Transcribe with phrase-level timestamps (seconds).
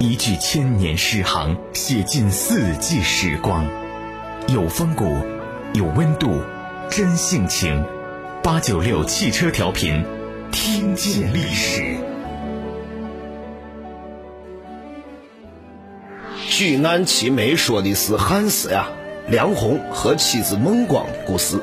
[0.00, 3.66] 一句千年诗行，写尽四季时光，
[4.46, 5.04] 有风骨，
[5.74, 6.40] 有温度，
[6.88, 7.84] 真性情。
[8.40, 10.04] 八九六汽车调频，
[10.52, 11.96] 听见历史。
[16.48, 18.86] 据安七妹说的是汉时呀，
[19.26, 21.60] 梁鸿和妻子孟光的故事。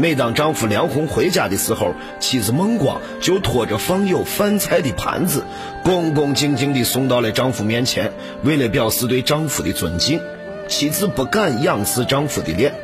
[0.00, 5.42] 每当丈夫梁红回家的时候，妻子孟光就拖着放有饭菜的盘子，
[5.82, 8.12] 恭恭敬敬地送到了丈夫面前。
[8.44, 10.20] 为了表示对丈夫的尊敬，
[10.68, 12.74] 妻子不敢仰视丈夫的脸，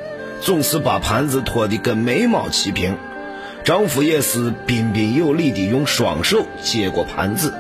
[0.40, 2.96] 总是把盘子拖得跟眉毛齐平。
[3.62, 7.54] 丈夫也是彬彬有礼地用双手接过盘子，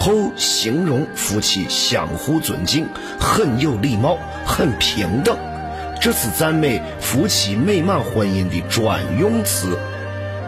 [0.00, 2.88] 后形容夫妻相互尊敬，
[3.20, 5.38] 很有礼貌，很平等。
[6.00, 9.78] 这是赞美夫妻美满婚姻的专用词，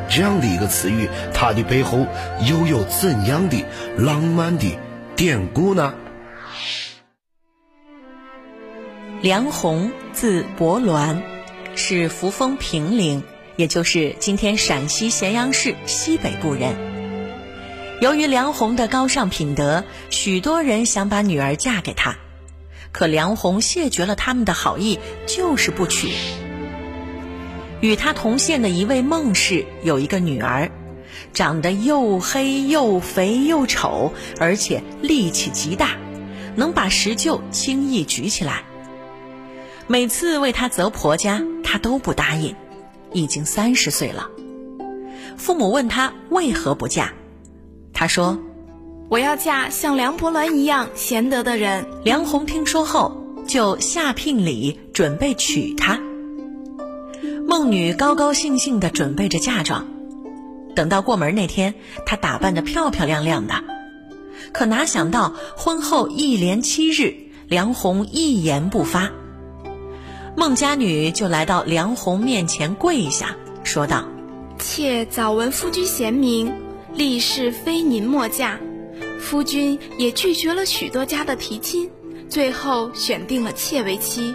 [0.09, 2.07] 这样的一个词语，它的背后
[2.47, 3.65] 又有怎样的
[3.97, 4.79] 浪漫的
[5.17, 5.95] 典故呢？
[9.21, 11.23] 梁鸿，字伯鸾，
[11.75, 13.25] 是扶风平陵，
[13.57, 16.77] 也就是今天陕西咸阳市西北部人。
[18.01, 22.17] 由于梁鸿的高尚品德，许多人想把女儿嫁给他。
[22.99, 26.09] 可梁红谢绝了他们的好意，就是不娶。
[27.81, 30.73] 与他同县的一位孟氏有一个女儿，
[31.33, 35.97] 长得又黑又肥又丑，而且力气极大，
[36.57, 38.65] 能把石臼轻易举起来。
[39.87, 42.57] 每次为他择婆家，他都不答应。
[43.13, 44.29] 已经三十岁了，
[45.37, 47.13] 父母问他为何不嫁，
[47.93, 48.37] 他说。
[49.09, 51.87] 我要嫁像梁伯鸾一样贤德的人。
[52.05, 55.99] 梁鸿听说后，就下聘礼，准备娶她。
[57.47, 59.89] 孟女高高兴兴地准备着嫁妆，
[60.75, 63.55] 等到过门那天，她打扮得漂漂亮亮的。
[64.53, 67.15] 可哪想到婚后一连七日，
[67.49, 69.11] 梁鸿一言不发。
[70.37, 74.05] 孟家女就来到梁鸿面前跪下，说道
[74.61, 76.53] ：“妾早闻夫君贤明，
[76.93, 78.61] 立誓非您莫嫁。”
[79.19, 81.91] 夫君也拒绝了许多家的提亲，
[82.29, 84.35] 最后选定了妾为妻。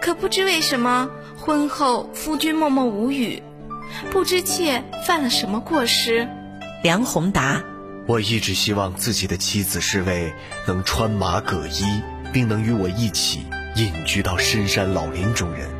[0.00, 3.42] 可不知为什么，婚后夫君默默无语，
[4.10, 6.28] 不知妾犯了什么过失。
[6.82, 7.62] 梁宏达
[8.08, 10.32] ：“我一直希望自己的妻子是位
[10.66, 12.00] 能穿马革衣，
[12.32, 15.70] 并能与我一起隐居到深山老林中人。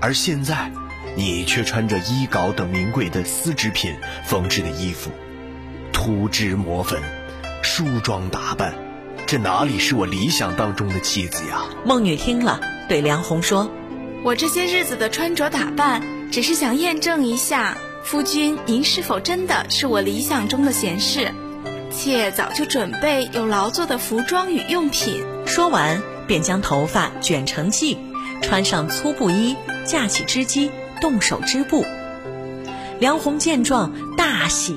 [0.00, 0.72] 而现在，
[1.14, 3.94] 你却穿着衣稿等名贵的丝织品
[4.24, 5.10] 缝制的衣服。”
[6.02, 6.98] 涂脂抹粉，
[7.60, 8.72] 梳妆打扮，
[9.26, 11.60] 这哪里是我理想当中的妻子呀？
[11.84, 13.70] 孟女听了，对梁红说
[14.24, 16.02] ：“我这些日子的穿着打扮，
[16.32, 21.34] 只是想验证一下夫君您是否真的是我理想中的贤士。
[21.90, 27.98] 妾早就准备有劳作的服装与用品。”说完，便将头发卷成髻，
[28.40, 31.84] 穿上粗布衣，架起织机，动手织布。
[33.00, 34.74] 梁红见状大喜。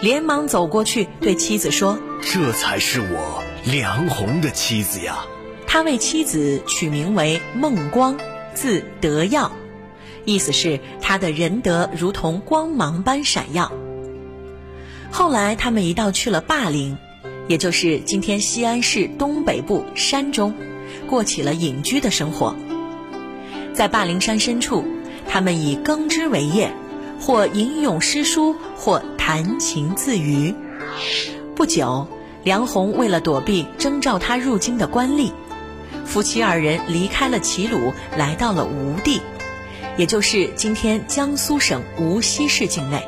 [0.00, 5.26] 连忙走过去，对妻子说：“这才是我梁鸿的妻子呀！”
[5.66, 8.16] 他为妻子取名为孟光，
[8.54, 9.50] 字德耀，
[10.24, 13.72] 意思是他的仁德如同光芒般闪耀。
[15.10, 16.96] 后来，他们一道去了霸陵，
[17.48, 20.54] 也就是今天西安市东北部山中，
[21.08, 22.54] 过起了隐居的生活。
[23.74, 24.84] 在霸陵山深处，
[25.26, 26.72] 他们以耕织为业。
[27.20, 30.54] 或吟咏诗书，或弹琴自娱。
[31.54, 32.08] 不久，
[32.44, 35.32] 梁鸿为了躲避征召他入京的官吏，
[36.06, 39.20] 夫妻二人离开了齐鲁，来到了吴地，
[39.98, 43.06] 也就是今天江苏省无锡市境内。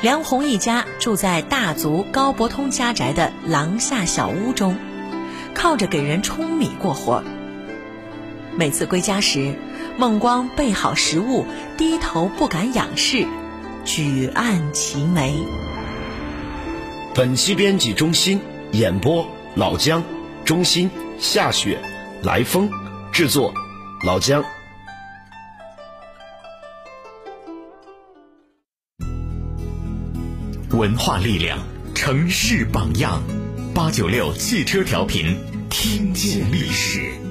[0.00, 4.76] 梁鸿一家住在大族高伯通家宅的廊下小屋中，
[5.54, 7.24] 靠着给人舂米过活。
[8.54, 9.56] 每次归家时，
[9.96, 11.44] 孟光备好食物，
[11.76, 13.26] 低头不敢仰视。
[13.88, 15.34] 举案齐眉。
[17.14, 18.38] 本期编辑中心
[18.72, 20.04] 演播老姜，
[20.44, 21.78] 中心夏雪，
[22.22, 22.68] 来风
[23.10, 23.50] 制作
[24.04, 24.44] 老姜。
[30.72, 31.58] 文化力量，
[31.94, 33.22] 城市榜样，
[33.74, 35.34] 八九六汽车调频，
[35.70, 37.27] 听见历史。